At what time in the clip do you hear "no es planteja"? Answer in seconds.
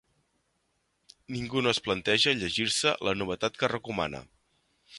1.67-2.33